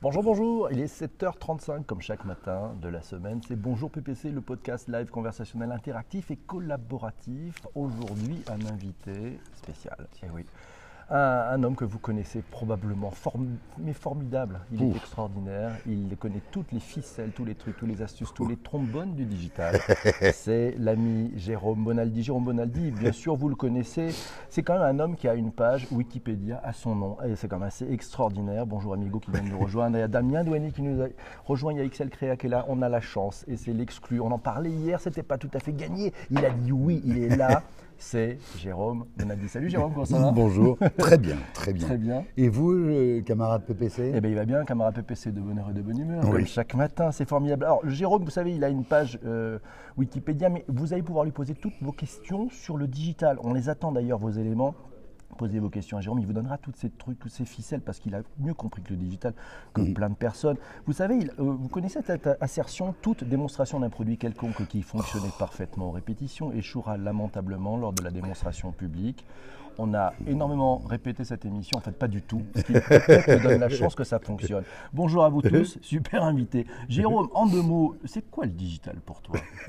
[0.00, 3.40] Bonjour, bonjour, il est 7h35 comme chaque matin de la semaine.
[3.44, 7.66] C'est Bonjour PPC, le podcast live conversationnel interactif et collaboratif.
[7.74, 10.06] Aujourd'hui, un invité spécial.
[10.22, 10.44] Eh oui.
[11.10, 14.60] Un, un homme que vous connaissez probablement, form- mais formidable.
[14.70, 15.70] Il est extraordinaire.
[15.86, 19.24] Il connaît toutes les ficelles, tous les trucs, tous les astuces, tous les trombones du
[19.24, 19.78] digital.
[20.34, 22.22] C'est l'ami Jérôme Bonaldi.
[22.22, 24.10] Jérôme Bonaldi, bien sûr, vous le connaissez.
[24.50, 27.16] C'est quand même un homme qui a une page Wikipédia à son nom.
[27.26, 28.66] Et c'est quand même assez extraordinaire.
[28.66, 29.96] Bonjour Amigo qui vient de nous rejoindre.
[29.96, 31.06] Il y a Damien Douani qui nous a
[31.46, 31.72] rejoint.
[31.72, 32.66] Il y a XL Créa qui est là.
[32.68, 34.20] On a la chance et c'est l'exclu.
[34.20, 36.12] On en parlait hier, c'était pas tout à fait gagné.
[36.30, 37.62] Il a dit oui, il est là.
[38.00, 39.48] C'est Jérôme Bonaldi.
[39.48, 40.30] Salut Jérôme, comment ça va?
[40.30, 40.78] Bonjour.
[40.98, 41.84] Très bien, très bien.
[41.86, 42.24] Très bien.
[42.36, 45.74] Et vous, euh, camarade PPC Eh bien, il va bien, camarade PPC de bonheur et
[45.74, 46.22] de bonne humeur.
[46.28, 46.46] Oui.
[46.46, 47.64] chaque matin, c'est formidable.
[47.64, 49.58] Alors, Jérôme, vous savez, il a une page euh,
[49.96, 53.36] Wikipédia, mais vous allez pouvoir lui poser toutes vos questions sur le digital.
[53.42, 54.74] On les attend d'ailleurs, vos éléments.
[55.36, 58.00] Posez vos questions à Jérôme, il vous donnera tous ces trucs, toutes ces ficelles, parce
[58.00, 59.34] qu'il a mieux compris que le digital
[59.72, 59.94] que Mhm.
[59.94, 60.56] plein de personnes.
[60.86, 65.30] Vous savez, il- euh, vous connaissez cette assertion toute démonstration d'un produit quelconque qui fonctionnait
[65.38, 69.24] parfaitement en répétition échouera lamentablement lors de la démonstration publique.
[69.80, 73.60] On a énormément répété cette émission, en fait pas du tout, ce qui peut-être donne
[73.60, 74.64] la chance que ça fonctionne.
[74.92, 76.66] Bonjour à vous tous, super invité.
[76.88, 79.36] Jérôme, en deux mots, c'est quoi le digital pour toi?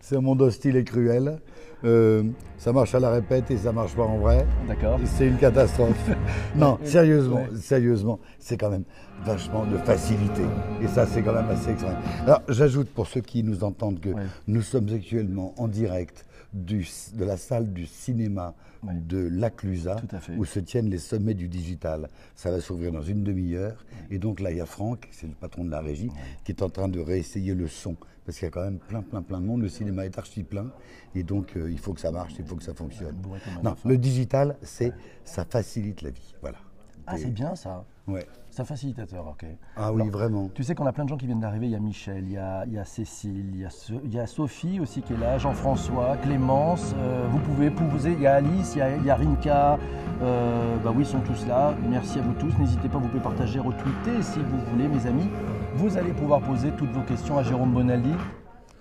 [0.00, 1.40] C'est un monde hostile et cruel.
[1.84, 2.22] Euh,
[2.56, 4.46] ça marche à la répète et ça marche pas en vrai.
[4.66, 6.10] D'accord C'est une catastrophe.
[6.56, 7.48] non, sérieusement, Ouais.
[7.60, 8.84] sérieusement, c'est quand même
[9.24, 10.42] vachement de facilité.
[10.82, 11.96] Et ça, c'est quand même assez extrême.
[12.26, 14.22] Alors, j'ajoute pour ceux qui nous entendent que Ouais.
[14.48, 16.24] nous sommes actuellement en direct
[16.54, 18.54] du, de la salle du cinéma
[18.86, 18.92] Ouais.
[19.08, 19.96] de l'Aclusa,
[20.36, 22.10] où se tiennent les sommets du digital.
[22.36, 23.82] Ça va s'ouvrir dans une demi-heure.
[24.10, 26.10] Et donc là, il y a Franck, c'est le patron de la régie,
[26.44, 27.96] qui est en train de réessayer le son.
[28.26, 29.62] Parce qu'il y a quand même plein, plein, plein de monde.
[29.62, 30.70] Le cinéma est archi plein.
[31.14, 33.16] Et donc, euh, il faut que ça marche, il faut que ça fonctionne.
[33.62, 34.92] Non, le digital, c'est,
[35.24, 36.34] ça facilite la vie.
[36.42, 36.58] Voilà.
[37.06, 37.86] Ah, c'est bien ça.
[38.06, 38.26] Ouais.
[38.54, 39.44] C'est un facilitateur, ok.
[39.76, 40.48] Ah oui, Alors, vraiment.
[40.54, 41.66] Tu sais qu'on a plein de gens qui viennent d'arriver.
[41.66, 44.00] Il y a Michel, il y a, il y a Cécile, il y a, So-
[44.04, 46.94] il y a Sophie aussi qui est là, Jean-François, Clémence.
[46.96, 48.12] euh, vous pouvez poser.
[48.12, 49.76] Il y a Alice, il y a, il y a Rinka.
[50.22, 51.74] euh, bah oui, ils sont tous là.
[51.90, 52.56] Merci à vous tous.
[52.60, 55.28] N'hésitez pas, vous pouvez partager, retweeter si vous voulez, mes amis.
[55.74, 58.12] Vous allez pouvoir poser toutes vos questions à Jérôme Bonaldi.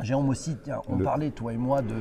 [0.01, 1.95] Jérôme aussi, tiens, on Le- parlait, toi et moi, de.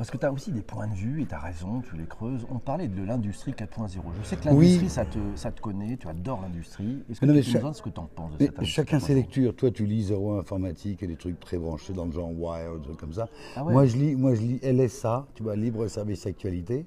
[0.00, 2.06] Parce que tu as aussi des points de vue et tu as raison, tu les
[2.06, 2.46] creuses.
[2.50, 4.00] On parlait de l'industrie 4.0.
[4.18, 4.64] Je sais que Oui.
[4.64, 7.04] l'industrie, ça, te, ça te connaît, tu adores l'industrie.
[7.10, 8.58] Est-ce que Non, tu nous chaque- dire ce que tu en penses de Mais cette
[8.60, 9.16] industrie chacun ses 4.0?
[9.16, 9.56] lectures.
[9.56, 12.82] Toi, tu lis zéro informatique et des trucs très branchés dans le genre Wire, des
[12.84, 13.28] trucs comme ça.
[13.54, 13.74] Ah ouais.
[13.74, 16.86] Moi, je lis, moi, je lis LSA, tu vois, Libre Service Actualité,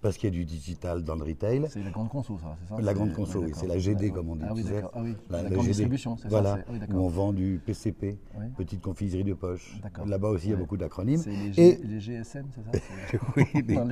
[0.00, 1.64] parce qu'il y a du digital dans le retail.
[1.70, 4.10] C'est la grande conso, ça, c'est ça La grande conso, oui, c'est la GD Ouais,
[4.10, 4.44] comme on dit.
[4.48, 4.92] Ah oui, d'accord.
[4.94, 5.68] Ah oui, la, La- grande GD.
[5.68, 6.64] distribution, c'est Voilà, ça.
[6.70, 8.44] Oui, où on vend du PCP, Oui.
[8.56, 9.78] petite confiserie de poche.
[9.82, 10.06] D'accord.
[10.06, 11.18] Là-bas aussi, il y a beaucoup d'acronymes.
[11.20, 13.88] C'est les, G- Et les GSM, c'est ça oui, les, Non,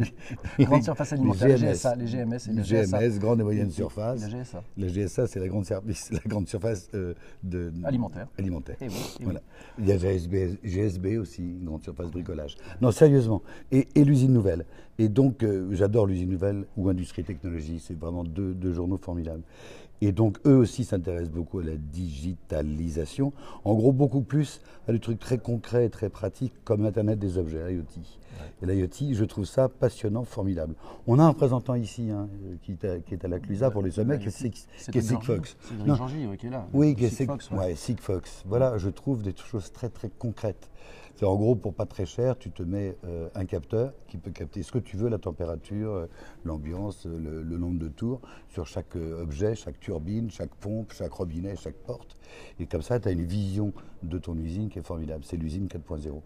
[0.58, 2.98] les grandes surfaces alimentaires, les GSA, les GMS et les GSA.
[3.08, 4.20] GMS, grande et moyenne surface.
[4.20, 4.62] La GSA.
[4.76, 8.28] La GSA, c'est la grande, service, la grande surface euh, de, Alimentaire.
[8.38, 8.76] alimentaire.
[8.80, 9.24] Eh eh.
[9.24, 9.40] Voilà.
[9.78, 12.56] Il y a GSB, GSB aussi, une grande surface bricolage.
[12.80, 13.42] Non, sérieusement.
[13.72, 14.64] Et, l'usine nouvelle.
[14.98, 17.80] Et donc, euh, j'adore l'usine nouvelle ou Industrie et Technologie.
[17.82, 19.42] C'est vraiment deux, deux journaux formidables.
[20.02, 23.32] Et donc, eux aussi s'intéressent beaucoup à la digitalisation.
[23.64, 27.38] En gros, beaucoup plus à des trucs très concrets et très pratiques comme l'Internet des
[27.38, 27.84] objets, l'IoT.
[28.62, 30.74] Et l'IoT, je trouve ça passionnant, formidable.
[31.06, 32.28] On a un représentant ici hein,
[32.62, 34.68] qui, est à, qui est à la Clusa pour les sommets, qui est, Sigfox.
[34.78, 36.68] C'est qui est là.
[36.74, 37.64] Oui, qui est Sigfox, Sig- ouais.
[37.68, 38.42] ouais, Sigfox.
[38.44, 40.68] Voilà, je trouve des choses très très concrètes.
[41.16, 44.30] C'est en gros, pour pas très cher, tu te mets euh, un capteur qui peut
[44.30, 46.06] capter ce que tu veux, la température, euh,
[46.44, 51.12] l'ambiance, euh, le, le nombre de tours, sur chaque objet, chaque turbine, chaque pompe, chaque
[51.12, 52.18] robinet, chaque porte.
[52.60, 53.72] Et comme ça, tu as une vision
[54.02, 55.24] de ton usine qui est formidable.
[55.24, 56.20] C'est l'usine 4.0.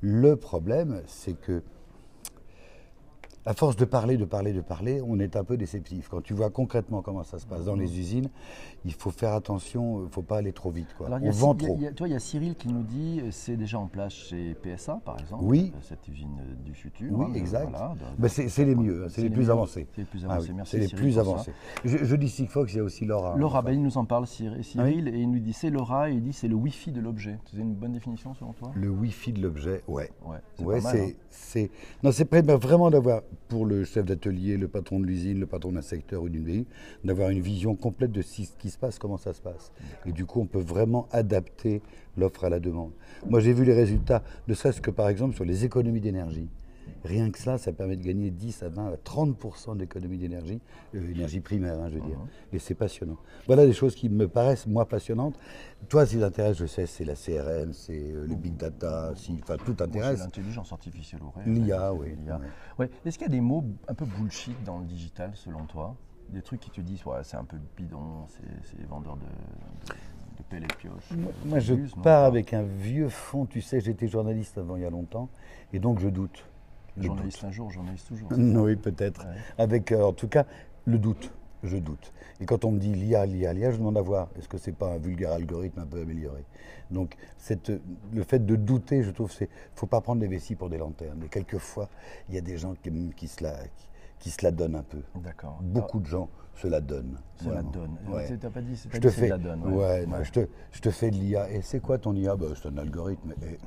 [0.00, 1.62] Le problème, c'est que
[3.46, 6.08] à force de parler, de parler, de parler, on est un peu déceptif.
[6.08, 8.28] Quand tu vois concrètement comment ça se passe dans les usines,
[8.84, 10.88] il faut faire attention, il ne faut pas aller trop vite.
[10.96, 11.06] Quoi.
[11.06, 11.78] Alors, on vend trop.
[11.96, 15.00] toi, il y a Cyril qui nous dit euh, c'est déjà en place chez PSA,
[15.06, 15.44] par exemple.
[15.46, 15.72] Oui.
[15.74, 17.08] euh, Cette usine euh, du futur.
[17.12, 17.70] Oui, hein, exact.
[17.70, 19.86] voilà, Ben, c'est les mieux, hein, c'est les, plus avancés.
[19.94, 20.48] C'est les plus Ah avancés.
[20.50, 21.52] oui, Merci c'est les Cyril plus avancés.
[21.84, 23.32] Je, je dis Sigfox, il y a aussi Laura.
[23.34, 25.70] hein, Laura, ben, il nous en parle, Cyr- Ah Cyril, et il nous dit c'est
[25.70, 27.38] Laura, et il dit c'est le Wi-Fi de l'objet.
[27.50, 28.70] C'est une bonne définition selon toi?
[28.74, 30.10] Le Wi-Fi de l'objet, ouais.
[30.26, 31.66] Ouais, c'est Ouais, hein.
[32.02, 35.82] non, c'est vraiment d'avoir, pour le chef d'atelier, le patron de l'usine, le patron d'un
[35.82, 36.64] secteur ou d'une ville,
[37.04, 39.72] d'avoir une vision complète de ce qui se passe, comment ça se passe.
[40.06, 41.82] Et du coup, on peut vraiment adapter
[42.16, 42.92] l'offre à la demande.
[43.28, 46.48] Moi, j'ai vu les résultats, ne serait-ce que par exemple sur les économies d'énergie.
[47.04, 50.60] Rien que ça, ça permet de gagner 10 à 20 à 30 d'économie d'énergie,
[50.94, 52.18] euh, énergie primaire, hein, je veux dire.
[52.52, 53.16] Et c'est passionnant.
[53.46, 55.38] Voilà des choses qui me paraissent, moi, passionnantes.
[55.88, 59.56] Toi, qui t'intéresse, je sais, c'est la CRM, c'est euh, le big data, si, enfin,
[59.56, 60.18] tout t'intéresse.
[60.20, 61.20] l'intelligence artificielle.
[61.46, 62.40] L'IA, oui, l'IA.
[62.78, 62.90] ouais.
[63.04, 65.96] Est-ce qu'il y a des mots un peu bullshit dans le digital selon toi?
[66.28, 70.66] Des trucs qui te disent ouais, c'est un peu bidon, c'est les vendeurs de, de,
[70.66, 71.10] de pioches.
[71.16, 74.84] Moi, moi, je pars avec un vieux fond, tu sais, j'étais journaliste avant il y
[74.84, 75.28] a longtemps,
[75.72, 76.44] et donc je doute.
[76.98, 78.28] Journaliste un jour, journaliste toujours.
[78.38, 79.24] Oui, peut-être.
[79.26, 79.34] Ouais.
[79.58, 80.46] Avec, euh, en tout cas,
[80.84, 81.32] le doute.
[81.62, 82.12] Je doute.
[82.40, 84.72] Et quand on me dit l'IA, l'IA, l'IA, je demande à voir, est-ce que c'est
[84.72, 86.42] pas un vulgaire algorithme un peu amélioré?
[86.90, 87.70] Donc, cette,
[88.12, 91.22] le fait de douter, je trouve, c'est, faut pas prendre des vessies pour des lanternes.
[91.22, 91.90] Et quelquefois,
[92.28, 93.86] il y a des gens qui, qui se la, qui,
[94.20, 95.02] qui se la donnent un peu.
[95.16, 95.58] D'accord.
[95.60, 97.18] Beaucoup de gens se la donnent.
[97.36, 97.70] Se la vraiment.
[97.70, 97.96] donne.
[98.08, 98.26] Ouais.
[98.26, 99.62] Tu n'as pas dit, Je te dit c'est fais, la donne.
[99.64, 100.24] ouais, non, Ouais.
[100.24, 100.40] Je, te,
[100.72, 101.50] je te fais de l'IA.
[101.50, 103.32] Et c'est quoi ton IA Bah, C'est un algorithme.
[103.42, 103.58] Et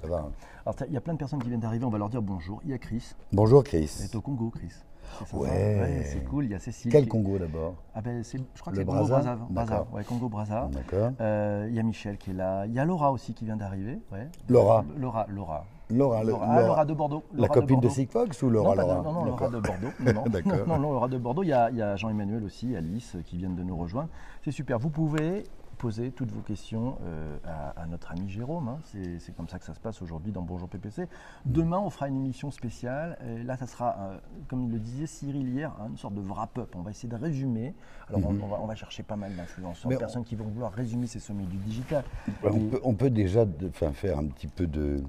[0.00, 0.18] ça va.
[0.18, 0.32] hein.
[0.64, 2.60] Alors, il y a plein de personnes qui viennent d'arriver, on va leur dire bonjour.
[2.64, 4.00] Il y a Chris, Bonjour elle Chris.
[4.04, 4.72] est au Congo, Chris.
[5.32, 6.02] Ouais.
[6.04, 6.44] c'est cool.
[6.44, 6.90] Il y a Cécile.
[6.92, 7.74] Quel qui- Congo d'abord?
[7.94, 9.36] Ah ben, c'est- je crois que c'est Congo Brazza?
[10.06, 10.68] Congo Brazza.
[10.72, 11.10] D'accord.
[11.20, 12.64] Euh, Il y a Michel qui est là.
[12.66, 13.98] Il y a Laura aussi qui vient d'arriver.
[14.12, 14.28] Ouais.
[14.48, 14.84] Laura.
[14.96, 15.66] Laura, Laura.
[15.90, 17.24] Laura, Laura, Laura- Laura de Bordeaux.
[17.34, 17.88] la copine de.
[17.88, 19.88] Sigfox ou Laura non, de- Laura non, non, Laura de Bordeaux.
[20.00, 20.24] Non, non.
[20.30, 20.66] D'accord.
[20.66, 21.42] non, non, Laura de Bordeaux.
[21.42, 24.08] Il y a, Jean-Emmanuel aussi, Alice, qui viennent de nous rejoindre.
[24.44, 24.78] C'est super.
[24.78, 25.44] Vous pouvez
[25.78, 28.68] poser toutes vos questions euh, à, à notre ami Jérôme.
[28.68, 28.78] hein.
[28.84, 31.08] C'est comme ça que ça se passe aujourd'hui dans Bonjour PPC.
[31.46, 33.16] Demain, on fera une émission spéciale.
[33.26, 36.74] Et là, ça sera, euh, comme le disait Cyril hier, hein, une sorte de wrap-up.
[36.76, 37.74] On va essayer de résumer.
[38.10, 40.44] Alors, on, on va, on va chercher pas mal d'influenceurs, de on- personnes qui vont
[40.44, 42.04] vouloir résumer ces sommets du digital.
[42.44, 45.02] on, peut, on peut déjà de- faire un petit peu de.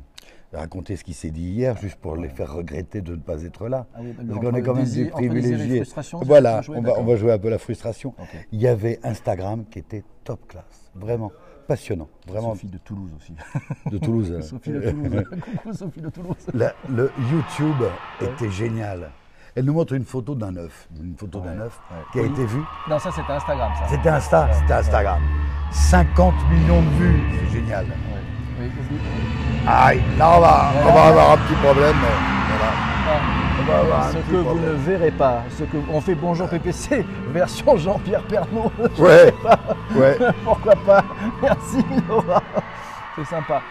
[0.53, 3.67] Raconter ce qui s'est dit hier, juste pour les faire regretter de ne pas être
[3.67, 3.85] là.
[3.95, 5.83] Ah oui, Parce qu'on est quand même désir- des privilégiés.
[6.23, 8.13] Voilà, jouer, on va, on va jouer un peu la frustration.
[8.51, 11.31] Il y avait Instagram qui était top classe, vraiment
[11.67, 13.33] passionnant, vraiment Sophie de Toulouse aussi.
[13.89, 14.41] de Toulouse.
[14.49, 15.23] Sophie de Toulouse.
[15.63, 16.35] Coucou Sophie de Toulouse.
[16.53, 17.83] La- le YouTube
[18.21, 19.09] était génial.
[19.55, 21.97] Elle nous montre une photo d'un œuf, une photo d'un œuf ouais.
[22.13, 22.29] qui a Oui.
[22.29, 22.61] été vue.
[22.89, 23.87] Non, ça c'était Instagram ça.
[23.89, 24.73] C'était Insta, c'était.
[24.73, 25.21] Instagram.
[25.71, 27.85] 50 millions de vues, c'est génial.
[29.67, 31.95] Aïe, là on va, on va avoir un petit problème.
[32.01, 32.73] mais voilà.
[33.07, 33.19] Ah,
[33.59, 34.65] On va avoir un ce petit que vous problème.
[34.69, 38.71] ne verrez pas, ce que on fait Bonjour PPC version Jean-Pierre Pernaut.
[38.97, 39.33] Ouais,
[39.95, 40.17] ouais.
[40.43, 41.03] Pourquoi pas
[41.41, 42.41] Merci Laura.
[43.15, 43.61] C'est sympa.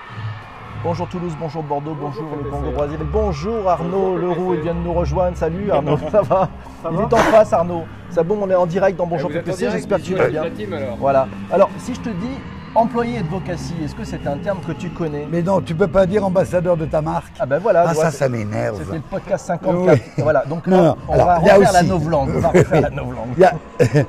[0.83, 4.95] Bonjour Toulouse, bonjour Bordeaux, bonjour le Congo Brazzaville, bonjour Arnaud Leroux, il vient de nous
[4.95, 5.37] rejoindre.
[5.37, 6.49] Salut Arnaud, ça va
[6.91, 7.85] Il est en face Arnaud.
[8.09, 10.03] C'est bon, on est en direct dans Bonjour Vous êtes en PPC, direct, j'espère que
[10.03, 10.43] tu bisous vas à bien.
[10.45, 10.97] la team, alors.
[10.99, 11.29] Voilà.
[11.53, 12.39] Alors, si je te dis
[12.75, 16.07] employé advocacy, est-ce que c'est un terme que tu connais Mais non, tu peux pas
[16.07, 17.33] dire ambassadeur de ta marque.
[17.39, 17.85] Ah ben voilà.
[17.89, 18.79] Ah, ça, ça m'énerve.
[18.79, 20.01] C'était le podcast 54.
[20.17, 20.23] Oui.
[20.23, 22.31] Voilà, donc là, non, on alors, va refaire la novlangue.
[22.37, 23.29] On va refaire la novlangue.
[23.37, 23.55] Il y a-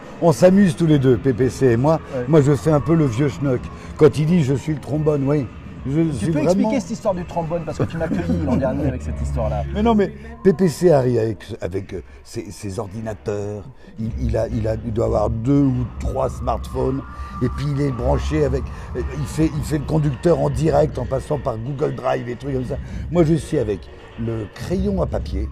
[0.21, 1.99] on s'amuse tous les deux, PPC et moi.
[2.15, 2.25] Ouais.
[2.27, 3.61] Moi, je fais un peu le vieux schnock.
[3.97, 5.47] Quand il dit je suis le trombone, oui.
[5.85, 6.49] Je Tu peux vraiment...
[6.51, 9.63] expliquer cette histoire du trombone parce que tu m'as accueilli l'an dernier avec cette histoire-là.
[9.73, 10.13] Mais non, mais
[10.43, 13.63] PPC arrive avec, avec euh, ses, ses ordinateurs.
[13.99, 17.01] Il, il a, il, a, il doit avoir deux ou trois smartphones.
[17.41, 18.63] Et puis il est branché avec.
[18.95, 22.35] euh, Il fait, il fait le conducteur en direct en passant par Google Drive et
[22.35, 22.77] trucs comme ça.
[23.11, 23.79] Moi, je suis avec
[24.19, 25.49] le crayon à papier,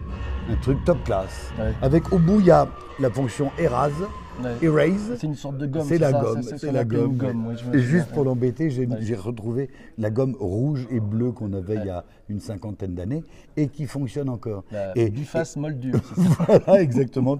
[0.51, 1.51] un truc top class.
[1.57, 1.73] Ouais.
[1.81, 2.67] Avec au bout, il y a
[2.99, 3.93] la fonction Erase.
[4.43, 4.55] Ouais.
[4.61, 5.15] Erase.
[5.17, 5.85] C'est une sorte de gomme.
[5.87, 7.17] C'est la ça, gomme, c'est- la gomme.
[7.73, 9.15] et juste pour l'embêter, j'ai Ouais.
[9.15, 13.23] retrouvé la gomme rouge et bleue qu'on avait il y a une cinquantaine d'années
[13.57, 14.63] et qui fonctionne encore.
[14.71, 15.09] La et,
[16.15, 16.59] c'est ça.
[16.65, 17.39] voilà, exactement.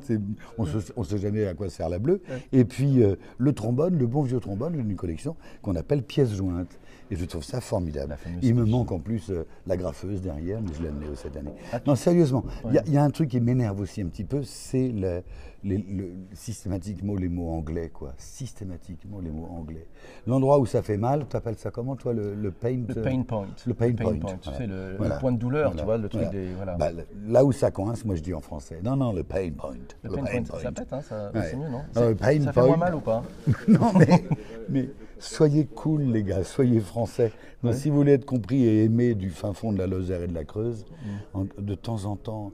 [0.58, 2.22] On ne sait jamais à quoi sert la bleue.
[2.52, 6.34] Et puis euh, le trombone, le bon vieux trombone, j'ai une collection qu'on appelle pièces
[6.36, 6.78] jointes.
[7.12, 8.18] Et je trouve ça formidable.
[8.42, 11.54] Il me manque en plus euh, la graffeuse derrière, mais je l'ai amenée cette année.
[11.74, 12.88] Ah, non, sérieusement, il y a- Ouais.
[12.88, 15.24] il y, a un truc qui m'énerve aussi un petit peu, c'est le,
[15.64, 18.14] les- le- systématiquement les mots anglais, quoi.
[18.18, 19.88] Systématiquement les mots anglais.
[20.28, 23.04] L'endroit où ça fait mal, tu appelles ça comment, toi, le, le pain Le euh,
[23.04, 23.48] pain point.
[23.66, 24.14] Le pain, point.
[24.14, 24.58] Tu voilà.
[24.58, 25.18] sais, le, Voilà.
[25.18, 26.50] point de douleur, tu vois, le truc des.
[26.78, 26.92] Bah,
[27.28, 28.80] là où ça coince, moi je dis en français.
[28.84, 29.74] Non, non, le pain point.
[30.04, 31.42] le pain point, ça, ça pète, hein, ça, Ouais.
[31.50, 32.78] c'est mieux, non pain Ça fait moins point.
[32.78, 33.24] mal ou pas?
[33.68, 34.24] Non, mais,
[34.70, 34.90] mais
[35.20, 37.32] soyez cool, les gars, soyez français.
[37.64, 40.28] Donc, Si vous voulez être compris et aimé du fin fond de la Lozère et
[40.28, 40.86] de la Creuse,
[41.34, 41.38] Mm.
[41.38, 42.52] en- de temps en temps,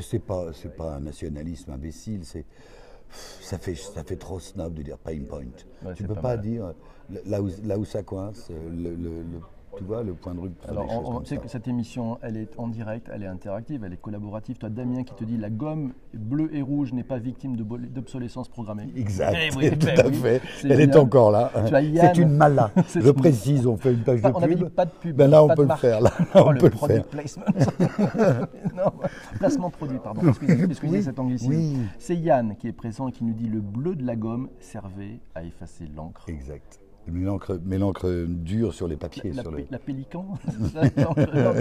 [0.00, 2.44] c'est pas, c'est pas un nationalisme imbécile, c'est.
[3.40, 5.40] Ça fait, ça fait trop snob de dire pain point.
[5.84, 6.72] Ouais, tu c'est peux pas dire
[7.26, 9.40] là où, là où ça coince, le, le- le-
[9.76, 10.70] tu vois, le point de rupture.
[10.70, 11.40] Alors, on- on comme sait ça.
[11.42, 14.56] que cette émission, elle est en direct, elle est interactive, elle est collaborative.
[14.58, 18.88] Toi, Damien, qui te dit la gomme bleue et rouge n'est pas victime d'obsolescence programmée.
[18.96, 20.40] Exact, Eh oui, tout ben à oui, fait.
[20.64, 21.50] Elle est encore là.
[21.80, 22.10] Yann.
[22.14, 22.70] C'est une mala.
[22.94, 24.64] Je précise, on fait une page Pas- de on avait pub.
[24.64, 25.16] dit pas de pub.
[25.16, 25.80] Ben là, on peut le marque.
[25.80, 26.00] faire.
[26.00, 27.06] Là, Oh, on peut le product faire.
[27.08, 27.44] placement.
[28.74, 28.92] non,
[29.38, 30.22] placement produit, pardon.
[30.28, 31.50] Excusez, excusez Oui, cet anglicisme.
[31.52, 31.76] oui.
[31.98, 35.20] C'est Yann qui est présent et qui nous dit le bleu de la gomme servait
[35.34, 36.24] à effacer l'encre.
[36.28, 36.80] Exact.
[37.06, 39.32] Mais l'encre, dure sur les papiers.
[39.32, 39.66] La, sur le...
[39.70, 40.26] la pélican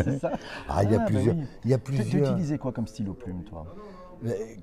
[0.05, 0.31] c'est ça,
[0.69, 1.43] Ah, il y a bah plusieurs- oui.
[1.65, 3.65] il y a Tu- Tu, plusieurs- utilisais quoi comme stylo plume, toi?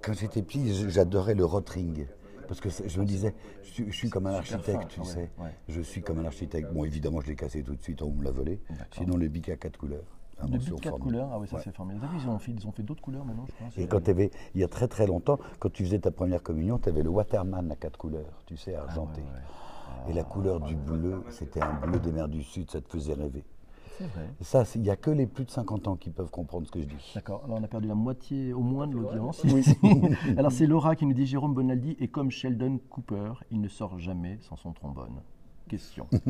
[0.03, 2.07] Quand j'étais petit, j'adorais le rotring.
[2.49, 3.33] Parce que je me disais,
[3.63, 5.31] je suis, je suis comme un architecte, fin, tu ouais, sais.
[5.39, 5.55] ouais.
[5.69, 6.73] Je suis comme un architecte.
[6.73, 8.61] Bon, évidemment, je l'ai cassé tout de suite, on me l'a volé.
[8.97, 10.03] Sinon, le bic à quatre couleurs.
[10.43, 11.03] Invention but 4 formidable.
[11.03, 11.63] couleurs, ah oui, ça Ouais.
[11.63, 12.13] c'est formidable.
[12.19, 13.77] Ils ont fait, ils ont fait d'autres couleurs maintenant, je pense.
[13.79, 16.43] Et quand tu avais, il y a très très longtemps, quand tu faisais ta première
[16.43, 19.21] communion, tu avais le Waterman à quatre couleurs, tu sais, argenté.
[20.09, 23.15] Et la couleur du bleu, c'était un bleu des mers du Sud, ça te faisait
[23.15, 23.45] rêver.
[23.99, 24.31] C'est vrai.
[24.41, 26.73] Et ça, il n'y a que les plus de 50 ans qui peuvent comprendre ce
[26.73, 27.13] que je dis.
[27.15, 29.45] D'accord, alors on a perdu la moitié au moins de l'audience.
[30.39, 33.99] alors c'est Laura qui nous dit Jérôme Bonaldi est comme Sheldon Cooper, il ne sort
[33.99, 35.21] jamais sans son trombone.
[35.69, 36.07] Question.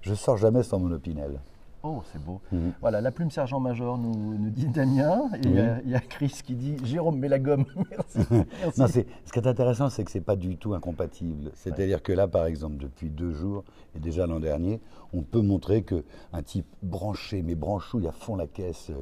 [0.00, 1.40] Je sors jamais sans mon opinel.
[1.86, 2.40] Oh, c'est beau.
[2.50, 2.72] Mhm.
[2.80, 6.00] Voilà, la plume sergent-major nous, nous dit Damien, et il y a- il y, a
[6.00, 7.66] Chris qui dit Jérôme, mets la gomme.
[7.90, 8.18] Merci.
[8.62, 8.80] Merci.
[8.80, 9.00] Non, ce
[9.32, 11.50] qui est intéressant, c'est que c'est pas du tout incompatible.
[11.54, 13.64] C'est-à-dire que là, par exemple, depuis deux jours,
[13.94, 14.80] et déjà l'an dernier,
[15.12, 18.94] on peut montrer que un type branché, mais branchouille à fond la caisse, euh,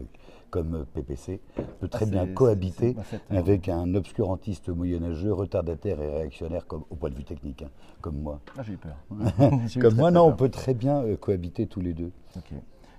[0.51, 1.41] comme euh, PPC,
[1.81, 6.97] peut très Ah, bien cohabiter c'est- avec un obscurantiste moyenâgeux, retardataire et réactionnaire, comme, au
[6.97, 7.71] point de vue technique, hein,
[8.03, 8.41] comme moi.
[8.59, 8.97] Ah, j'ai eu peur.
[9.77, 12.11] Eu Comme moi, non, on peut très bien euh, cohabiter tous les deux.
[12.37, 12.53] Ok.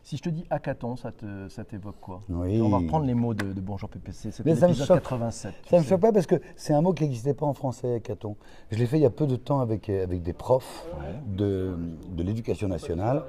[0.05, 2.21] Si je te dis hackathon, ça te- ça t'évoque quoi?
[2.27, 2.61] Oui.
[2.61, 4.31] On va reprendre les mots de, de Bonjour PPC.
[4.31, 5.03] C'était Mais ça me l'épisode choque.
[5.03, 5.53] 87.
[5.63, 8.01] tu Ça me choque pas parce que c'est un mot qui n'existait pas en français,
[8.03, 8.35] Caton.
[8.69, 10.85] Je l'ai fait il y a peu de temps avec, euh, avec des profs
[11.25, 11.77] de,
[12.09, 13.23] de l'éducation nationale,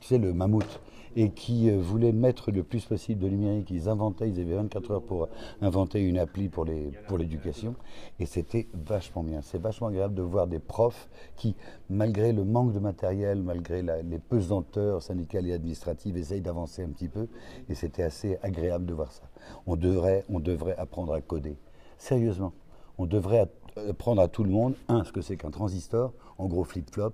[0.00, 0.80] tu sais, le mammouth,
[1.16, 3.70] et qui euh, voulaient mettre le plus possible de numérique.
[3.70, 5.28] Ils inventaient, ils avaient 24 heures pour
[5.62, 7.74] inventer une appli pour les- pour l'éducation,
[8.20, 9.40] et c'était vachement bien.
[9.42, 11.56] C'est vachement agréable de voir des profs qui,
[11.88, 17.08] malgré le manque de matériel, malgré les pesanteurs syndicales et administratives, essayent d'avancer un petit
[17.08, 17.28] peu,
[17.68, 19.22] et c'était assez agréable de voir ça.
[19.66, 21.56] On devrait, on devrait apprendre à coder.
[21.98, 22.52] Sérieusement,
[22.98, 26.46] on devrait app- apprendre à tout le monde, un, ce que c'est qu'un transistor, en
[26.46, 27.12] gros flip-flop,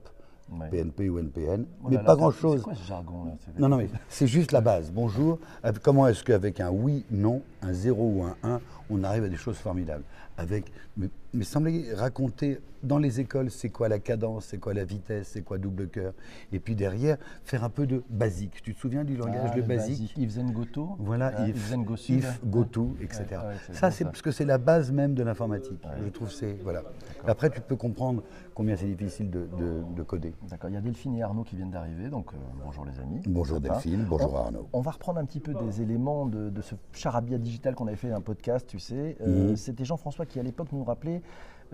[0.60, 0.68] Ouais.
[0.68, 2.58] PNP ou NPN, Oh mais là pas grand-chose.
[2.58, 4.90] C'est quoi ce jargon là Non, non, mais c'est juste la base.
[4.92, 5.38] Bonjour.
[5.62, 9.28] Avec- Comment est-ce qu'avec un oui, non, un 0 ou un 1, on arrive à
[9.28, 10.04] des choses formidables?
[10.38, 14.84] Avec, mais, mais semblez raconter dans les écoles, c'est quoi la cadence, c'est quoi la
[14.84, 16.14] vitesse, c'est quoi double cœur.
[16.52, 18.60] Et puis derrière, faire un peu de basique.
[18.62, 20.96] Tu te souviens du langage Ah, de le basique If then go to.
[20.98, 21.70] voilà, Ah, if,
[22.08, 23.24] if, go to, etc.
[23.30, 25.80] Ouais, ouais, c'est ça, c'est parce que c'est la base même de l'informatique.
[26.02, 26.82] Je trouve c'est voilà.
[27.26, 28.22] Après, tu peux comprendre
[28.54, 30.34] combien c'est difficile de, de- de coder.
[30.50, 33.20] D'accord, il y a Delphine et Arnaud qui viennent d'arriver, donc euh, bonjour les amis.
[33.28, 34.68] Bonjour Delphine, bonjour On- Arnaud.
[34.72, 37.96] On va reprendre un petit peu des éléments de, de ce charabia digital qu'on avait
[37.96, 39.16] fait un podcast, tu sais.
[39.20, 39.56] Euh, Mhm.
[39.56, 41.22] C'était Jean-François qui à l'époque nous rappelait,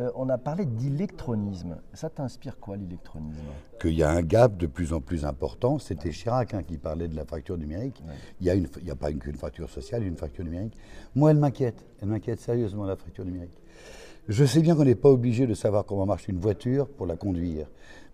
[0.01, 1.77] euh, on a parlé d'électronisme.
[1.93, 3.41] Ça t'inspire quoi l'électronisme?
[3.81, 5.79] Qu'il y a un gap de plus en plus important.
[5.79, 8.03] C'était Chirac hein, qui parlait de la fracture numérique.
[8.41, 10.75] Il y a, a pas une- qu'une fracture sociale, une fracture numérique.
[11.17, 11.85] Moi, elle m'inquiète.
[12.01, 13.61] Elle m'inquiète sérieusement, la fracture numérique.
[14.29, 17.17] Je sais bien qu'on n'est pas obligé de savoir comment marche une voiture pour la
[17.17, 17.67] conduire.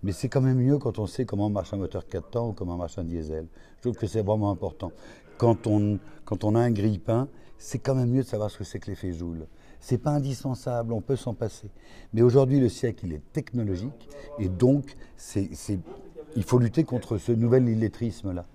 [0.04, 2.52] Mais c'est quand même mieux quand on sait comment marche un moteur 4 temps ou
[2.52, 3.46] comment marche un diesel.
[3.78, 4.92] Je trouve que c'est vraiment important.
[5.38, 8.64] Quand on, quand on a un grille-pain, c'est quand même mieux de savoir ce que
[8.64, 9.46] c'est que l'effet Joule.
[9.80, 11.70] C'est pas indispensable, on peut s'en passer.
[12.12, 15.50] Mais aujourd'hui, le siècle, il est technologique et donc c'est,
[16.36, 18.46] il faut lutter contre ce nouvel illettrisme-là.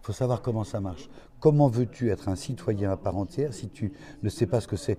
[0.00, 1.10] Il faut savoir comment ça marche.
[1.40, 3.92] Comment veux-tu être un citoyen à part entière si tu
[4.22, 4.98] ne sais pas ce que c'est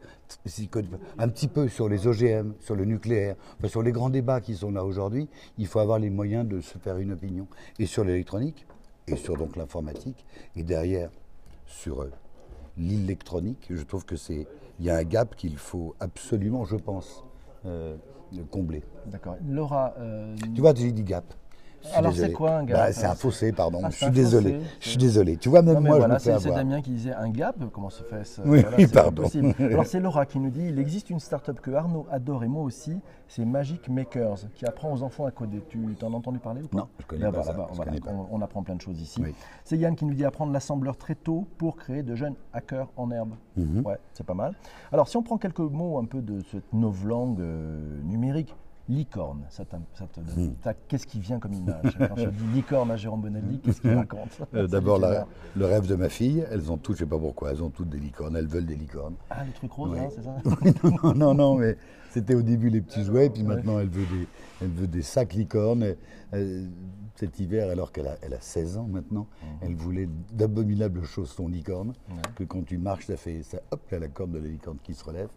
[1.18, 4.72] Un petit peu sur les OGM, sur le nucléaire, sur les grands débats qui sont
[4.72, 5.28] là aujourd'hui,
[5.58, 7.48] il faut avoir les moyens de se faire une opinion.
[7.80, 8.66] Et sur l'électronique,
[9.08, 11.10] et sur donc l'informatique, et derrière
[11.70, 12.12] sur euh,
[12.78, 14.48] l'électronique, je trouve que c'est
[14.80, 17.24] il y a un gap qu'il faut absolument, je pense,
[17.66, 17.98] euh,
[18.50, 18.84] combler.
[19.06, 19.36] D'accord.
[19.48, 21.34] Laura, euh, Tu vois, j'ai dit gap.
[21.82, 23.80] Je Alors, c'est quoi un gap Bah, C'est un fossé, pardon.
[23.84, 24.54] Ah, je c'est suis désolé.
[24.56, 25.38] fossé, Je suis désolé.
[25.38, 26.50] Tu vois, même Non, moi, voilà, je me fais c'est.
[26.54, 29.22] Damien qui disait un gap, comment se fait ça Oui, Voilà, pardon.
[29.24, 29.56] impossible.
[29.60, 32.64] Alors c'est Laura qui nous dit il existe une start-up que Arnaud adore et moi
[32.64, 35.64] aussi, c'est Magic Makers, qui apprend aux enfants à coder.
[35.70, 37.68] Tu t'en as entendu parler ou pas Non, je connais Ben pas voilà, ça, ben
[37.72, 38.12] je voilà, connais pas.
[38.12, 39.22] on, on apprend plein de choses ici.
[39.24, 39.34] Oui.
[39.64, 43.10] C'est Yann qui nous dit apprendre l'assembleur très tôt pour créer de jeunes hackers en
[43.12, 43.36] herbe.
[43.56, 43.86] Mhm.
[43.86, 44.54] Ouais, c'est pas mal.
[44.92, 48.54] Alors si on prend quelques mots un peu de cette novlangue euh, numérique,
[48.90, 50.56] licorne, ça ça te- Mhm.
[50.62, 53.94] t'as- qu'est-ce qui vient comme image Quand je dis licorne à Jérôme Bonaldi, qu'est-ce qu'il
[53.94, 55.00] raconte Euh, D'abord,
[55.56, 57.90] le rêve de ma fille, elles ont toutes, je sais pas pourquoi, elles ont toutes
[57.90, 59.16] des licornes, elles veulent des licornes.
[59.30, 59.98] Ah, le truc rose, Oui.
[59.98, 60.36] là, c'est ça
[60.84, 61.78] non, non, non, non, mais
[62.10, 64.28] c'était au début les petits jouets, puis maintenant elle veut des,
[64.62, 65.96] elle veut des sacs licornes.
[66.34, 66.66] Euh,
[67.16, 69.28] cet hiver, alors qu'elle a, elle a 16 ans maintenant,
[69.62, 71.92] elle voulait d'abominables chaussons licornes,
[72.36, 74.94] que quand tu marches, ça fait, ça, hop, là, la corde de la licorne qui
[74.94, 75.28] se relève.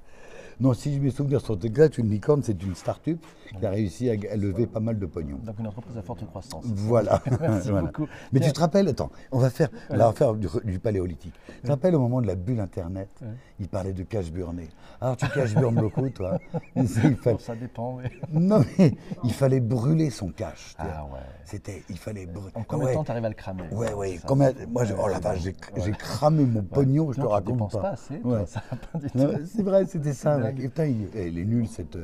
[0.61, 3.19] Non, si mes souvenirs sont exacts, une licorne, c'est une start-up
[3.59, 5.39] qui a réussi à, à lever pas mal de pognon.
[5.45, 6.65] Donc une entreprise à forte croissance.
[6.67, 7.21] Voilà.
[7.41, 7.87] Merci Voilà.
[7.89, 8.07] beaucoup.
[8.33, 11.35] Mais tu te rappelles, attends, on va faire, là, on va faire du, du paléolithique.
[11.49, 13.09] Tu te rappelles au moment de la bulle Internet,
[13.59, 14.69] il parlait de cache burné.
[15.01, 16.39] Alors tu cache burnes beaucoup, toi.
[16.77, 18.05] Il fallait- Bon, ça dépend, oui.
[18.33, 20.75] Non, mais il fallait brûler son vois.
[20.79, 21.21] Ah ouais.
[21.45, 22.53] C'était, il fallait brûler.
[22.55, 22.91] En combien ouais.
[22.93, 24.11] de temps tu arrives à le cramer Ouais, ouais.
[24.13, 24.27] C'est ça.
[24.29, 27.91] Combien, moi, je- oh la vache, j'ai, cramé mon pognon, je te raconte pas.
[27.91, 28.45] assez, Ouais.
[29.47, 30.39] c'est vrai, c'était ça.
[30.53, 31.97] Putain, il, elle est nulle cette,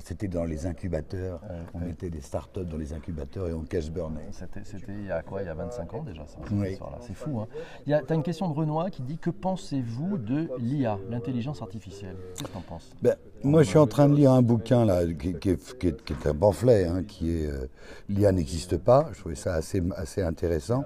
[0.00, 1.40] C'était dans les incubateurs.
[1.74, 4.28] on mettait des startups dans les incubateurs et on cash burnait.
[4.32, 6.78] C'était il y a quoi Il y a 25 ans déjà, ça, Oui.
[7.00, 7.40] C'est fou.
[7.40, 7.46] Hein.
[7.84, 12.16] Tu as une question de Renoir qui dit Que pensez-vous de l'IA, l'intelligence artificielle?
[12.36, 12.90] Qu'est-ce que tu en penses?
[13.02, 15.88] Ben, moi, je suis en train de lire un bouquin là, qui, qui est, qui
[15.88, 17.66] est- qui est un pamphlet, hein, qui est euh,
[18.08, 19.08] l'IA n'existe pas.
[19.12, 20.84] Je trouvais ça assez, assez intéressant.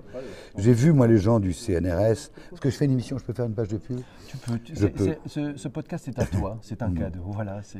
[0.56, 2.30] J'ai vu moi les gens du CNRS.
[2.50, 4.00] Parce que je fais une émission, je peux faire une page de pub?
[4.28, 4.58] Tu peux.
[4.58, 5.14] tu- Je peux.
[5.26, 7.20] ce, ce podcast est à toi, c'est un cadeau.
[7.26, 7.78] Voilà, c'est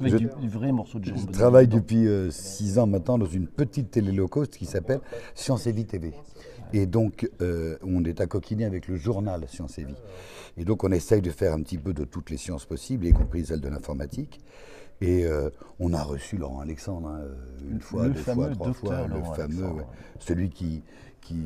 [0.00, 1.18] avec Je- du, du vrai morceau de jambe.
[1.18, 5.00] Je travaille depuis euh, six ans maintenant dans une petite télé low cost qui s'appelle
[5.34, 6.12] Science et Vie TV.
[6.72, 9.94] Et donc, euh, on est à coquiner avec le journal Science et Vie.
[10.56, 13.12] Et donc, on essaye de faire un petit peu de toutes les sciences possibles, y
[13.12, 14.40] compris celle de l'informatique.
[15.00, 17.20] Et euh, on a reçu Laurent Alexandre hein,
[17.70, 19.86] une fois, Le deux fois, trois fois, le fameux, ouais.
[20.20, 20.82] celui qui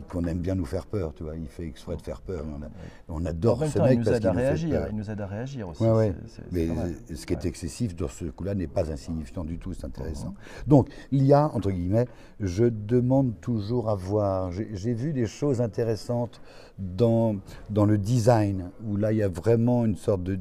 [0.09, 1.37] qu'on aime bien nous faire peur, tu vois.
[1.37, 2.45] Il fait exprès de faire peur.
[2.59, 2.69] On, a-
[3.09, 4.71] on adore ce temps, mec il nous parce qu'il nous fait réagir.
[4.71, 4.87] peur.
[4.91, 5.83] Il nous aide à réagir aussi.
[5.83, 6.15] Ouais, ouais.
[6.53, 6.69] Mais
[7.15, 10.35] ce qui est excessif dans ce coup-là n'est pas insignifiant du tout, c'est intéressant.
[10.67, 12.07] Donc, l'IA, entre guillemets,
[12.41, 14.51] je demande toujours à voir.
[14.53, 16.41] J'ai vu des choses intéressantes
[16.81, 17.37] dans,
[17.69, 20.39] dans le design, où là, il y a vraiment une sorte de...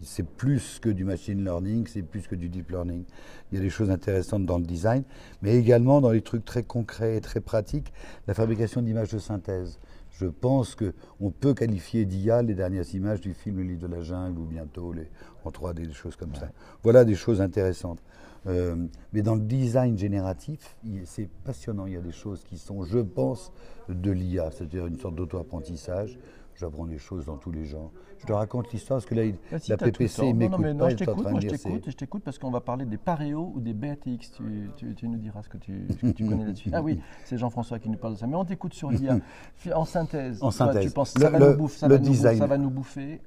[0.00, 3.04] C'est plus que du machine learning, c'est plus que du deep learning.
[3.50, 5.02] Il y a des choses intéressantes dans le design,
[5.42, 7.92] mais également dans les trucs très concrets et très pratiques,
[8.26, 9.78] la fabrication d'images de synthèse.
[10.10, 14.00] Je pense qu'on peut qualifier d'IA les dernières images du film Le Livre de la
[14.00, 15.08] Jungle ou bientôt les,
[15.44, 16.48] en 3D, des choses comme ça.
[16.82, 18.00] Voilà des choses intéressantes.
[18.46, 18.76] Euh,
[19.12, 21.86] mais dans le design génératif, c'est passionnant.
[21.86, 23.52] Il y a des choses qui sont, je pense,
[23.88, 26.18] de l'IA, c'est-à-dire une sorte d'auto-apprentissage.
[26.54, 27.92] J'apprends des choses dans tous les genres.
[28.18, 30.72] Je te raconte l'histoire parce que là, il- Bah, si, la PPC, m'écoute non, mais
[30.74, 33.52] non, pas, je t'écoute, moi je t'écoute, je t'écoute parce qu'on va parler des paréos
[33.54, 34.32] ou des BATX.
[34.32, 36.70] Tu, tu- tu nous diras ce que tu, ce que tu connais là-dessus.
[36.72, 38.26] Ah oui, c'est Jean-François qui nous parle de ça.
[38.26, 39.18] Mais on t'écoute sur l'IA.
[39.72, 40.86] En synthèse, En toi, synthèse.
[40.86, 42.38] tu penses que Le- ça, va le- nous bouffer, ça, le va nous bouffer- design.
[42.38, 43.20] ça va nous bouffer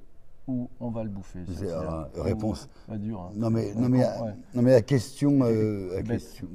[0.48, 1.80] ou on va le bouffer C'est, euh,
[2.16, 2.68] ou- réponse.
[2.88, 3.20] Pas dur.
[3.20, 3.30] hein.
[3.36, 4.34] Non mais, non, Ouais, mais, ouais.
[4.54, 6.48] non mais la question, euh, la question-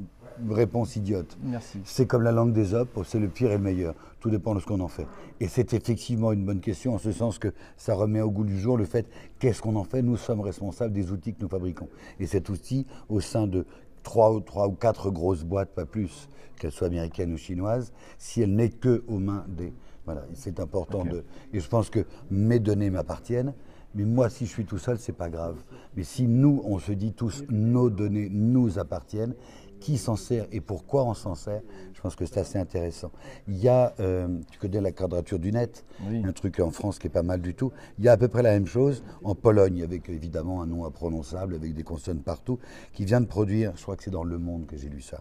[0.49, 1.37] réponse idiote.
[1.41, 1.79] Merci.
[1.85, 3.95] C'est comme la langue des hommes, c'est le pire et le meilleur.
[4.19, 5.07] Tout dépend de ce qu'on en fait.
[5.39, 8.59] Et c'est effectivement une bonne question en ce sens que ça remet au goût du
[8.59, 9.07] jour le fait
[9.39, 10.01] qu'est-ce qu'on en fait?
[10.01, 11.87] Nous sommes responsables des outils que nous fabriquons.
[12.19, 13.65] Et cet outil, au sein de
[14.03, 16.27] trois ou, trois ou quatre grosses boîtes, pas plus,
[16.59, 19.73] qu'elles soient américaines ou chinoises, si elle n'est que aux mains des...
[20.05, 21.23] Voilà, c'est important de...
[21.51, 23.53] Et je pense que mes données m'appartiennent.
[23.95, 25.57] Mais moi, si je suis tout seul, c'est pas grave.
[25.95, 29.33] Mais si nous, on se dit tous, nos données nous appartiennent,
[29.79, 31.61] qui s'en sert et pourquoi on s'en sert,
[31.93, 33.11] je pense que c'est assez intéressant.
[33.47, 36.23] Il y a, euh, tu connais la quadrature du net, Oui.
[36.25, 37.71] un truc en France qui est pas mal du tout.
[37.99, 40.85] Il y a à peu près la même chose en Pologne, avec évidemment un nom
[40.85, 42.57] imprononçable, avec des consonnes partout,
[42.91, 45.19] qui vient de produire, je crois que c'est dans Le Monde que j'ai lu ça,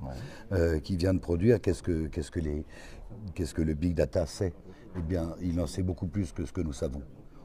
[0.53, 2.65] euh, qui vient de produire, qu'est-ce que, qu'est-ce que, les,
[3.35, 4.55] qu'est-ce que le big data sait?
[4.97, 7.03] Eh bien, il en sait beaucoup plus que ce que nous savons.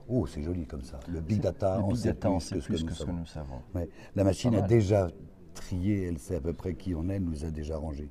[0.08, 1.00] Oh, c'est joli comme ça.
[1.08, 2.88] Le big data, Le on big sait data, plus on sait ce que plus nous
[2.90, 3.14] que ce que savons.
[3.20, 3.62] nous savons.
[3.74, 3.90] Ouais.
[4.16, 5.10] La machine a déjà
[5.54, 8.10] trié, elle sait à peu près qui on est, elle nous a déjà rangés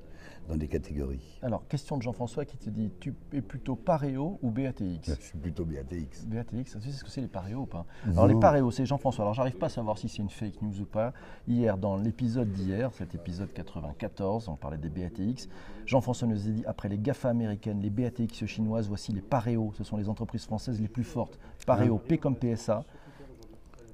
[0.50, 1.38] dans des catégories.
[1.42, 5.38] Alors, question de Jean-François qui te dit tu es plutôt paréo ou BATX Je suis
[5.38, 6.26] plutôt BATX.
[6.26, 7.86] BATX, tu sais ce que c'est les paréos ou pas?
[8.04, 9.24] Alors les paréos, c'est Jean-François.
[9.24, 11.12] Alors j'arrive pas à savoir si c'est une fake news ou pas.
[11.46, 15.48] Hier, dans l'épisode d'hier, cet épisode 94, on parlait des BATX.
[15.86, 19.72] Jean-François nous a dit après les GAFA américaines, les BATX chinoises, voici les paréos.
[19.76, 21.38] Ce sont les entreprises françaises les plus fortes.
[21.64, 22.84] Paréo, P comme PSA,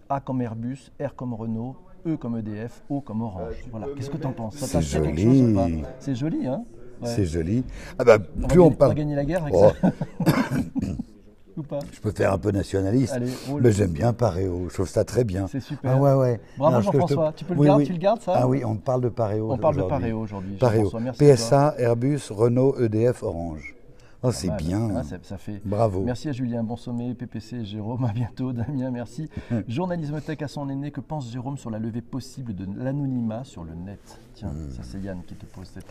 [0.08, 3.64] A comme Airbus, R comme Renault, E comme EDF, O comme Orange.
[3.70, 3.86] Voilà.
[3.96, 4.56] Qu'est-ce que tu en penses?
[4.56, 5.52] C'est joli.
[5.98, 6.64] C'est joli, hein?
[7.02, 7.08] Ouais.
[7.08, 7.64] C'est joli.
[7.98, 8.92] Ah bah, On plus on on parle.
[8.92, 9.90] va gagner la guerre avec Oh, ça
[11.58, 11.78] ou pas?
[11.92, 13.62] Je peux faire un peu nationaliste, Allez, roule.
[13.62, 14.66] mais j'aime bien Paréo.
[14.68, 15.46] Je trouve ça très bien.
[15.46, 15.92] C'est super.
[15.92, 16.40] Ah ouais, ouais.
[16.56, 17.32] Bravo, je te- Jean-François.
[17.34, 17.86] Tu peux le Oui, garder- oui.
[17.86, 18.32] tu le gardes, ça?
[18.36, 19.50] Ah oui, on parle de Paréo.
[19.52, 19.98] On parle de aujourd'hui.
[20.00, 20.56] Paréo aujourd'hui.
[20.58, 20.90] Paréo.
[21.36, 23.74] PSA, Airbus, Renault, EDF, Orange.
[24.22, 24.88] Oh, c'est bien.
[24.96, 25.60] Ah, ça, ça fait.
[25.64, 26.02] Bravo.
[26.04, 29.28] Merci à Julien, bon sommet, PPC, Jérôme, à bientôt, Damien, merci.
[29.68, 33.62] Journalisme Tech à son aîné, que pense Jérôme sur la levée possible de l'anonymat sur
[33.64, 34.00] le net?
[34.34, 35.86] Tiens, ça c'est Yann qui te pose cette.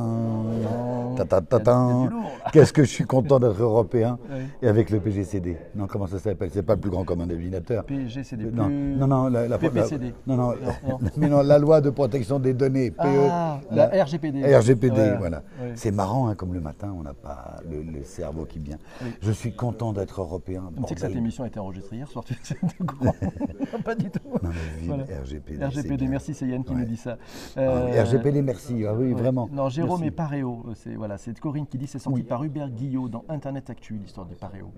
[0.00, 1.18] Hmm.
[1.18, 2.40] Là.
[2.50, 4.40] Qu'est-ce que je suis content d'être européen Oui.
[4.62, 5.58] et avec le PGCD.
[5.74, 6.48] Non, comment ça s'appelle?
[6.50, 7.84] C'est pas le plus grand commun dénominateur.
[7.84, 8.50] PGCD.
[8.50, 10.14] Non, plus- non, non, la, la- PPCD.
[10.26, 10.54] la- non, non,
[11.18, 13.02] mais non, la loi de protection des données, PE.
[13.30, 14.56] Ah, la RGPD.
[14.56, 15.42] RGPD, Ouais, voilà.
[15.74, 18.78] C'est marrant, hein, comme le matin, on n'a pas le, le cerveau qui vient.
[19.20, 20.70] Je suis content d'être européen.
[20.76, 22.56] Tu sais que cette émission a été enregistrée hier soir, tu sais.
[23.84, 24.20] Pas du tout.
[24.42, 25.04] Non, mais vive Voilà.
[25.22, 25.64] RGPD.
[25.64, 26.80] RGPD, merci, c'est Yann qui Ouais.
[26.80, 27.18] nous dit ça.
[27.56, 28.84] Ah, Euh, RGPD, merci.
[28.86, 29.20] Ah oui, Ouais.
[29.20, 29.48] vraiment.
[29.52, 30.08] Non, Jérôme Merci.
[30.08, 30.64] et Paréo.
[30.68, 34.26] euh, C'est voilà, Corinne qui dit c'est sorti par Hubert Guillot dans Internet Actu, l'histoire
[34.26, 34.70] des Paréo.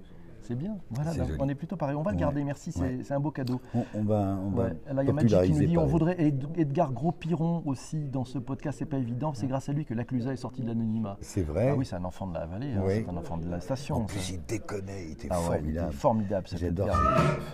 [0.46, 0.76] C'est bien.
[0.90, 1.96] Voilà, on est plutôt pareil.
[1.96, 2.20] On va le Ouais.
[2.20, 2.98] garder, merci, c'est Ouais.
[3.02, 3.60] c'est un beau cadeau.
[3.74, 4.76] On, on va, on va Ouais.
[4.90, 8.24] Alors il y a Magic qui nous dit on voudrait Ed- Edgar Gros-Piron aussi dans
[8.24, 11.16] ce podcast, c'est pas évident, c'est grâce à lui que l'Aclusa est sorti de l'anonymat.
[11.22, 11.70] C'est vrai.
[11.72, 13.96] Ah oui, c'est un enfant de la vallée, hein, c'est un enfant de la station.
[13.96, 14.14] En ça.
[14.14, 15.92] plus, il déconnait, il était Ah il était formidable.
[15.92, 16.46] formidable.
[16.54, 16.88] J'adore.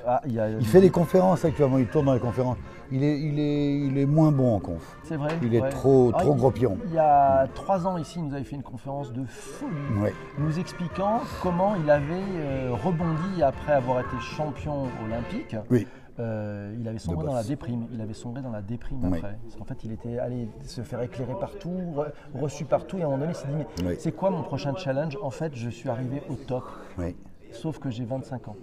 [0.06, 2.56] Ah, il, y a- Il fait des conférences actuellement, il tourne dans les conférences.
[2.92, 4.98] Il est, il est, il est moins bon en conf.
[5.04, 5.38] C'est vrai.
[5.42, 6.76] Il est trop- trop il- gros pion.
[6.86, 10.58] Il y a trois ans ici, il nous avait fait une conférence de folie, nous
[10.58, 12.16] expliquant comment il avait
[12.80, 15.56] euh, rebondi après avoir été champion olympique.
[15.70, 15.86] Oui.
[16.18, 17.86] Euh, il avait sombré dans la déprime.
[17.92, 19.18] Il avait sombré dans la déprime Oui.
[19.18, 19.38] après.
[19.42, 23.06] Parce qu'en fait, il était allé se faire éclairer partout, re- reçu partout, et à
[23.06, 23.96] un moment donné, il s'est dit mais Oui.
[23.98, 25.16] c'est quoi mon prochain challenge?
[25.22, 26.64] En fait, je suis arrivé au top,
[26.98, 27.16] Oui.
[27.52, 28.56] sauf que j'ai 25 ans.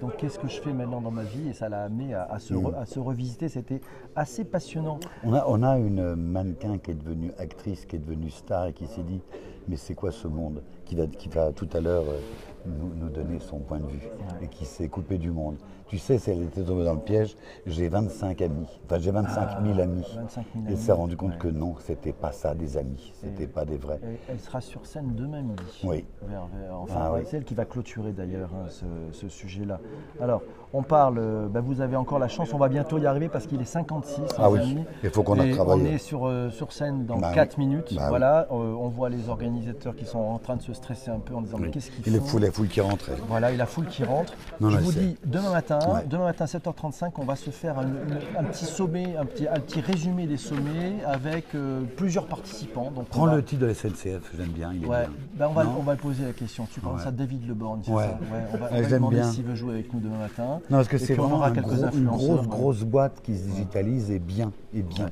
[0.00, 1.48] Donc, qu'est-ce que je fais maintenant dans ma vie?
[1.48, 2.74] Et ça l'a amené à, à se Mm.
[2.78, 3.48] à se revisiter.
[3.48, 3.80] C'était
[4.16, 4.98] assez passionnant.
[5.24, 8.72] On a, on a une mannequin qui est devenue actrice, qui est devenue star et
[8.72, 9.20] qui s'est dit
[9.66, 10.62] mais c'est quoi ce monde?
[10.84, 12.20] Qui va, qui va tout à l'heure euh,
[12.66, 14.08] nous, nous donner son point de vue
[14.42, 15.56] et qui s'est coupée du monde.
[15.86, 17.34] Tu sais, si elle était tombée dans le piège,
[17.66, 20.04] j'ai 25 amis, enfin j'ai 25 000 amis.
[20.16, 21.38] 25 000 Et amis, s'est rendu compte ouais.
[21.38, 23.98] que non, c'était pas ça des amis, c'était pas des vrais.
[24.02, 25.62] Elle, elle sera sur scène demain midi.
[25.84, 26.04] Oui.
[26.28, 27.22] Vers- vers- enfin, Ah oui.
[27.32, 29.80] elle qui va clôturer d'ailleurs hein, ce, ce sujet-là.
[30.20, 30.42] Alors,
[30.74, 33.46] on parle, euh, bah, vous avez encore la chance, on va bientôt y arriver parce
[33.46, 34.20] qu'il est 56.
[34.36, 34.84] Ah oui, amis.
[35.02, 35.88] il faut qu'on a travaillé.
[35.88, 37.64] On est sur, euh, sur scène dans Bah 4 oui.
[37.66, 37.94] minutes.
[37.94, 38.08] Bah oui.
[38.10, 41.34] voilà, euh, on voit les organisateurs qui sont en train de se stresser un peu
[41.34, 43.12] en disant mais qu'est-ce qu'ils font la foule qui rentrait.
[43.28, 44.32] voilà, et la foule qui rentre.
[44.60, 46.00] Non, Je vous dis, demain matin, Ouais.
[46.08, 50.26] demain matin 7h35, on va se faire un, petit sommet, un petit, un petit résumé
[50.26, 52.90] des sommets avec euh, plusieurs participants.
[52.90, 55.10] Donc on Prends va- le titre de la SNCF, j'aime bien, il est Ouais, bien.
[55.34, 56.66] ben on, va, on va le poser la question.
[56.72, 57.08] Tu penses Ouais.
[57.08, 58.04] à David Leborgne, c'est Ouais.
[58.04, 59.30] ça On va, on Ouais, va demander bien.
[59.30, 60.60] s'il veut jouer avec nous demain matin.
[60.70, 62.46] Non, parce que c'est vraiment aura un quelques gros- une grosse, ouais.
[62.46, 65.10] grosse boîte qui se digitalise et bien, et bien.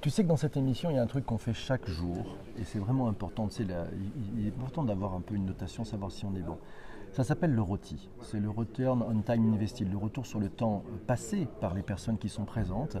[0.00, 2.36] Tu sais que dans cette émission, il y a un truc qu'on fait chaque jour,
[2.56, 3.48] et c'est vraiment important.
[3.48, 6.34] tu sais, la- il, il est important d'avoir un peu une notation, savoir si on
[6.36, 6.56] est bon.
[7.12, 8.08] Ça s'appelle le ROTI.
[8.22, 12.18] C'est le Return on Time Invested, le retour sur le temps passé par les personnes
[12.18, 12.98] qui sont présentes.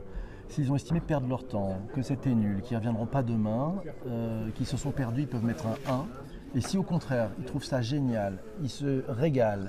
[0.48, 3.74] S'ils ont estimé perdre leur temps, que c'était nul, qu'ils ne reviendront pas demain,
[4.06, 6.06] euh, qu'ils se sont perdus, ils peuvent mettre un 1.
[6.54, 9.68] Et si au contraire, ils trouvent ça génial, ils se régalent,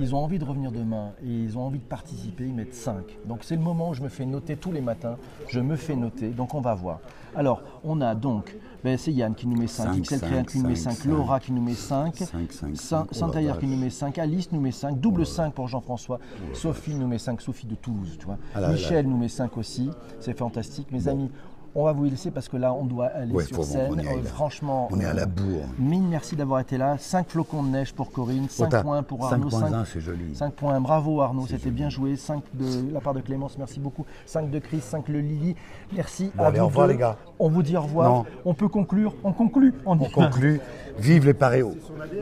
[0.00, 3.04] ils ont envie de revenir demain et ils ont envie de participer, ils mettent 5.
[3.26, 5.16] Donc c'est le moment où je me fais noter tous les matins,
[5.48, 7.00] je me fais noter, donc on va voir.
[7.36, 10.58] Alors, on a donc, ben, c'est Yann qui nous met 5, Cinq, XL Créa qui
[10.58, 13.28] nous met 5, 5, Laura qui nous met 5, Cinq, cinq, Saint cinq.
[13.28, 16.18] Oh la Ayer qui nous met 5, Alice nous met 5, double 5 pour Jean-François,
[16.54, 18.38] Sophie nous met 5, Sophie de Toulouse, tu vois.
[18.54, 18.68] Ah.
[18.72, 20.90] Michel nous met 5 aussi, c'est fantastique.
[20.90, 21.30] Mes amis,
[21.74, 23.92] on va vous laisser parce que là, on doit aller Ouais, sur scène.
[24.00, 24.22] Euh, là.
[24.24, 25.66] franchement, On est à euh, la bourre.
[25.78, 26.96] Mille merci d'avoir été là.
[26.98, 29.48] 5 flocons de neige pour Corinne, 5 Ota, points pour Arnaud.
[29.48, 30.34] 5.1, c'est joli.
[30.34, 32.16] 5 points, bravo Arnaud, c'était bien joué.
[32.16, 34.04] 5 de la part de Clémence, merci beaucoup.
[34.26, 35.54] 5 de Chris, 5 le Lily,
[35.92, 36.30] merci.
[36.34, 36.92] Bon, à allez, vous au revoir, deux.
[36.94, 37.16] les gars.
[37.38, 38.10] On vous dit au revoir.
[38.10, 38.24] Non.
[38.44, 39.74] On peut conclure, on conclut.
[39.86, 40.60] On, dit On conclut.
[40.98, 41.74] Vive les paréos.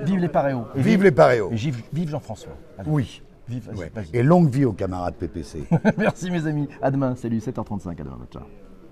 [0.05, 0.65] Vive les paréos.
[0.77, 1.49] Et Vive les paréos.
[1.51, 2.53] et vive, vive Jean-François.
[2.87, 3.23] Oui.
[3.49, 3.91] Vive, Ouais.
[4.13, 5.65] Et longue vie aux camarades PPC.
[5.97, 6.69] merci mes amis.
[6.83, 7.15] À demain.
[7.17, 7.93] Salut, 7h35.
[7.93, 8.19] À demain.
[8.31, 8.43] Ciao.